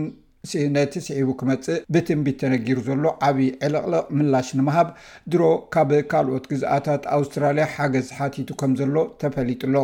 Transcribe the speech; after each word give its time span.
ነቲ 0.76 0.94
ስዒቡ 1.06 1.30
ክመፅእ 1.42 1.80
ብትንቢት 1.94 2.38
ተነጊሩ 2.42 2.78
ዘሎ 2.88 3.04
ዓብዪ 3.28 3.48
ዕልቕልቕ 3.68 4.02
ምላሽ 4.18 4.48
ንምሃብ 4.58 4.90
ድሮ 5.32 5.44
ካብ 5.76 5.92
ካልኦት 6.12 6.44
ግዛኣታት 6.52 7.04
ኣውስትራልያ 7.18 7.66
ሓገዝ 7.76 8.08
ሓቲቱ 8.18 8.48
ከም 8.62 8.74
ዘሎ 8.82 8.96
ተፈሊጡሎ 9.22 9.76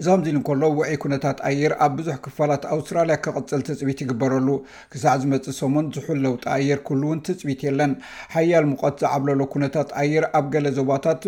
እዚ 0.00 0.06
ከምዚኢሉ 0.12 0.36
እከሎ 0.42 0.62
ውዒ 0.78 0.92
ኩነታት 1.02 1.38
ኣየር 1.48 1.72
ኣብ 1.84 1.92
ብዙሕ 1.98 2.16
ክፋላት 2.24 2.62
ኣውስትራልያ 2.74 3.16
ክቕፅል 3.24 3.62
ትፅቢት 3.68 3.98
ይግበረሉ 4.04 4.48
ክሳዕ 4.92 5.14
ዝመፅእ 5.22 5.56
ሰሙን 5.60 5.86
ዝሑል 5.94 6.18
ለውጢ 6.26 6.44
ኣየር 6.56 6.80
ኩሉ 6.88 7.02
እውን 7.08 7.20
ተፅቢት 7.26 7.60
የለን 7.66 7.92
ሓያል 8.34 8.64
ምቆት 8.72 8.96
ዝዓብለሉ 9.04 9.40
ኩነታት 9.54 9.88
ኣየር 10.02 10.26
ኣብ 10.40 10.46
ገለ 10.54 10.66
ዞባታት 10.78 11.22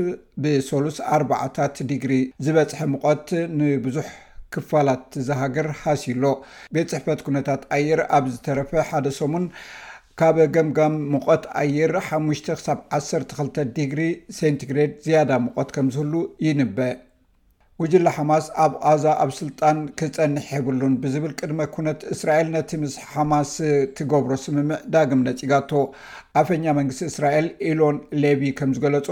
ብ3ሉስ 0.44 0.98
4ዓታት 1.20 1.76
ዲግሪ 1.92 2.12
ዝበፅሐ 2.46 2.80
ምቆት 2.94 3.28
ንብዙሕ 3.58 4.08
ክፋላት 4.56 5.06
ዝሃገር 5.28 5.68
ሃሲሎ 5.82 6.24
ቤት 6.74 6.88
ፅሕፈት 6.92 7.20
ኩነታት 7.28 7.62
ኣየር 7.78 8.00
ኣብ 8.18 8.26
ዝተረፈ 8.34 8.70
ሓደ 8.90 9.06
ሰሙን 9.20 9.46
ካብ 10.20 10.36
ገምጋም 10.54 10.94
ምቆት 11.14 11.44
ኣየር 11.62 11.92
ሓ 12.08 12.20
ሳ 12.66 12.76
12 12.98 13.58
ዲግሪ 13.78 14.00
ሴንትግሬድ 14.38 14.92
ዝያዳ 15.06 15.30
ሙቆት 15.46 15.70
ከምዝህሉ 15.76 16.12
ይንበአ 16.46 16.92
ውጅላ 17.82 18.08
ሓማስ 18.16 18.44
ኣብ 18.64 18.72
ቃዛ 18.88 19.04
ኣብ 19.22 19.30
ስልጣን 19.38 19.76
ክፀኒሕ 20.00 20.44
ሄብሉን 20.54 20.92
ብዝብል 21.02 21.32
ቅድመ 21.38 21.60
ኩነት 21.74 22.00
እስራኤል 22.14 22.48
ነቲ 22.56 22.70
ምስ 22.82 22.92
ሓማስ 23.12 23.50
ትገብሮ 23.98 24.32
ስምምዕ 24.42 24.78
ዳግም 24.94 25.22
ነፂጋቶ 25.28 25.70
ኣፈኛ 26.40 26.64
መንግስቲ 26.78 27.02
እስራኤል 27.12 27.46
ኢሎን 27.70 27.96
ሌቪ 28.24 28.42
ከም 28.58 28.72
ዝገለፆ 28.78 29.08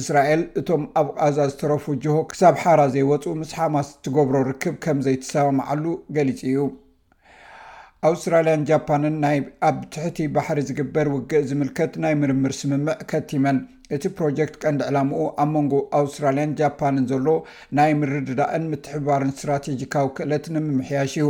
እስራኤል 0.00 0.42
እቶም 0.62 0.82
ኣብ 1.02 1.08
ቃዛ 1.20 1.38
ዝተረፉ 1.52 1.86
ጅሆ 2.04 2.16
ክሳብ 2.32 2.56
ሓራ 2.64 2.80
ዘይወፁ 2.96 3.24
ምስ 3.42 3.52
ሓማስ 3.60 3.90
ትገብሮ 4.06 4.36
ርክብ 4.52 4.76
ከም 4.86 5.00
ዘይተሰማምዓሉ 5.06 5.84
ገሊፅ 6.18 6.42
እዩ 6.52 6.60
ኣውስትራልያን 8.10 8.66
ጃፓንን 8.70 9.16
ናይ 9.26 9.38
ኣብ 9.68 9.78
ትሕቲ 9.94 10.18
ባሕሪ 10.36 10.58
ዝግበር 10.70 11.06
ውግእ 11.16 11.46
ዝምልከት 11.50 11.94
ናይ 12.04 12.14
ምርምር 12.22 12.52
ስምምዕ 12.62 12.96
ከቲመን 13.12 13.58
እቲ 13.96 14.02
ፕሮጀክት 14.18 14.56
ቀንዲ 14.62 14.80
ዕላሙኡ 14.90 15.22
ኣብ 15.42 15.48
መንጎ 15.54 15.72
ኣውስትራልያን 16.00 16.54
ጃፓንን 16.60 17.06
ዘሎ 17.12 17.26
ናይ 17.78 17.92
ምርድዳእን 18.00 18.68
ምትሕባርን 18.72 19.32
እስትራቴጂካዊ 19.34 20.08
ክእለት 20.18 20.44
ንምምሕያሽ 20.54 21.14
እዩ 21.20 21.28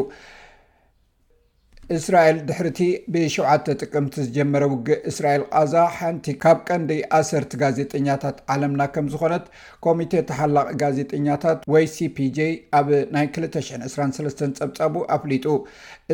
እስራኤል 1.97 2.37
ድሕርቲ 2.49 2.81
ብ7ተ 3.12 3.67
ጥቅምቲ 3.83 4.15
ዝጀመረ 4.27 4.65
ውግእ 4.73 5.01
እስራኤል 5.11 5.43
ቃዛ 5.59 5.73
ሓንቲ 5.97 6.27
ካብ 6.43 6.59
ቀንዲ 6.69 6.91
ኣሰርቲ 7.19 7.53
ጋዜጠኛታት 7.62 8.37
ዓለምና 8.55 8.83
ከም 8.95 9.06
ዝኾነት 9.12 9.47
ኮሚተ 9.87 10.12
ተሓላቂ 10.28 10.69
ጋዜጠኛታት 10.83 11.61
ወይ 11.75 11.87
ሲፒj 11.95 12.39
ኣብ 12.81 12.89
ናይ 13.17 13.27
223 13.39 14.47
ፀብጻቡ 14.61 14.95
ኣፍሊጡ 15.17 15.47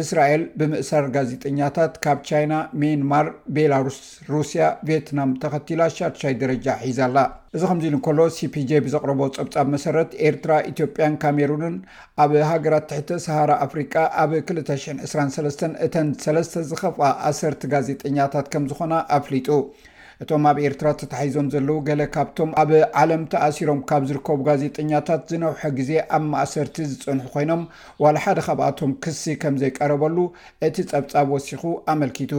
እስራኤል 0.03 0.45
ብምእሳር 0.61 1.05
ጋዜጠኛታት 1.17 1.93
ካብ 2.07 2.19
ቻይና 2.31 2.55
ሜንማር 2.83 3.29
ቤላሩስ 3.57 4.01
ሩስያ 4.35 4.65
ቪየትናም 4.87 5.31
ተኸቲላ 5.45 5.83
ሻርሻይ 5.99 6.37
ደረጃ 6.45 6.67
ሒዛ 6.87 7.01
ኣላ 7.11 7.19
እዚ 7.57 7.65
ከምዚ 7.69 7.85
ኢሉ 7.89 7.97
እከሎ 7.99 8.21
ሲፒj 8.37 8.71
ብዘቕረቦ 8.87 9.19
ጸብጻብ 9.37 9.67
መሰረት 9.75 10.11
ኤርትራ 10.29 10.51
ኢትዮጵያን 10.71 11.15
ካሜሩንን 11.23 11.75
ኣብ 12.23 12.31
ሃገራት 12.51 12.85
ትሕቲ 12.91 13.11
ሰሃራ 13.27 13.51
ኣፍሪቃ 13.67 13.95
ኣብ 14.23 14.31
223 14.41 15.81
እተን 15.87 16.09
ሰለስተ 16.25 16.67
ዝኸፍ 16.73 16.97
1ሰርቲ 17.31 17.63
ጋዜጠኛታት 17.75 18.49
ከም 18.55 18.67
ዝኾና 18.73 18.93
ኣፍሊጡ 19.19 19.49
እቶም 20.25 20.45
ኣብ 20.51 20.59
ኤርትራ 20.67 20.89
ተታሒዞም 21.01 21.49
ዘለዉ 21.55 21.75
ገለ 21.87 22.03
ካብቶም 22.15 22.51
ኣብ 22.61 22.71
ዓለም 23.01 23.23
ተኣሲሮም 23.33 23.81
ካብ 23.89 24.03
ዝርከቡ 24.09 24.39
ጋዜጠኛታት 24.47 25.23
ዝነውሐ 25.31 25.63
ግዜ 25.79 25.91
ኣብ 26.17 26.23
ማእሰርቲ 26.35 26.77
ዝፀንሑ 26.91 27.27
ኮይኖም 27.35 27.63
ዋላሓደ 28.05 28.39
ካብኣቶም 28.47 28.93
ክሲ 29.07 29.23
ከም 29.43 29.57
ዘይቀረበሉ 29.63 30.17
እቲ 30.69 30.77
ጸብጻብ 30.93 31.27
ወሲኹ 31.35 31.63
ኣመልኪቱ 31.95 32.33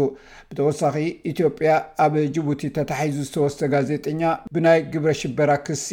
ብተወሳኺ 0.51 0.95
ኢትዮጵያ 1.31 1.69
ኣብ 2.05 2.15
ጅቡቲ 2.37 2.63
ተታሕዙ 2.77 3.15
ዝተወስተ 3.27 3.61
ጋዜጠኛ 3.75 4.21
ብናይ 4.57 4.81
ግብረ 4.95 5.11
ሽበራ 5.21 5.51
ክሲ 5.67 5.87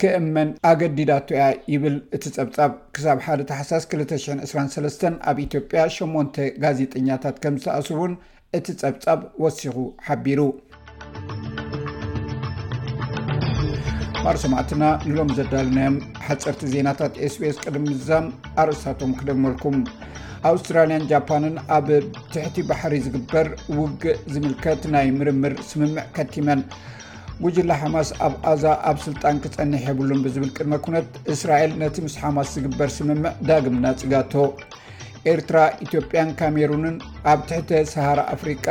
ክእመን 0.00 0.50
ኣገዲዳቱ 0.70 1.28
እያ 1.36 1.46
ይብል 1.74 1.96
እቲ 2.16 2.24
ጸብጻብ 2.38 2.70
ክሳብ 2.96 3.18
ሓደ 3.26 3.40
ተሓሳስ 3.50 3.84
223 3.92 5.06
ኣብ 5.32 5.36
ኢትዮጵያ 5.46 5.80
8ሞንተ 6.00 6.36
ጋዜጠኛታት 6.64 7.36
ከም 7.44 7.56
ዝተኣስሩን 7.62 8.14
እቲ 8.58 8.66
ጸብጻብ 8.84 9.20
ወሲኹ 9.44 9.76
ሓቢሩ 10.08 10.40
ኣማር 14.20 14.36
ሰማዕትና 14.42 14.84
ንሎም 15.08 15.28
ዘዳልናዮም 15.36 15.94
ሓፀርቲ 16.24 16.62
ዜናታት 16.72 17.12
sps 17.32 17.54
ቅድሚ 17.62 17.84
ምዛም 17.92 18.24
ኣርእስታቶም 18.62 19.12
ክደመልኩም 19.20 19.76
ኣውስትራልያን 20.50 21.06
ጃፓንን 21.10 21.54
ኣብ 21.76 21.86
ትሕቲ 22.32 22.56
ባሕሪ 22.70 22.94
ዝግበር 23.04 23.46
ውግእ 23.78 24.18
ዝምልከት 24.34 24.82
ናይ 24.94 25.06
ምርምር 25.18 25.54
ስምምዕ 25.68 25.96
ከቲመን 26.18 26.60
ጉጅላ 27.44 27.70
ሓማስ 27.82 28.10
ኣብ 28.26 28.34
ኣዛ 28.52 28.64
ኣብ 28.90 28.98
ስልጣን 29.06 29.38
ክፀኒሕ 29.46 29.84
የብሉን 29.90 30.22
ብዝብል 30.26 30.52
ቅድመ 30.58 30.74
ኩነት 30.88 31.08
እስራኤል 31.36 31.72
ነቲ 31.84 31.96
ምስ 32.08 32.16
ሓማስ 32.24 32.50
ዝግበር 32.56 32.92
ስምምዕ 32.98 33.32
ዳግምና 33.50 33.86
ፅጋቶ 34.02 34.34
ኤርትራ 35.30 35.58
ኢትዮጵያን 35.84 36.28
ካሜሩንን 36.38 36.94
ኣብ 37.32 37.40
ትሕተ 37.48 37.70
ሳሃራ 37.92 38.20
ኣፍሪቃ 38.34 38.66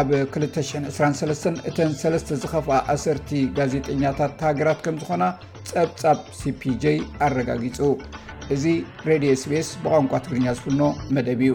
ኣብ 0.00 0.08
223 0.32 1.46
እተን 1.70 1.92
3ስተ 2.02 2.30
ዝኸፍአ 2.42 2.78
ኣሰርቲ 2.94 3.30
ጋዜጠኛታት 3.58 4.44
ሃገራት 4.48 4.80
ከም 4.86 4.98
ዝኾና 5.04 5.24
ጸብጻብ 5.70 6.18
ሲፒj 6.40 6.84
ኣረጋጊጹ 7.28 7.78
እዚ 8.56 8.64
ሬድዮ 9.10 9.32
ስቤስ 9.44 9.70
ብቋንቋ 9.86 10.12
ትግርኛ 10.26 10.46
ዝፍኖ 10.58 10.80
መደብ 11.16 11.42
እዩ 11.48 11.54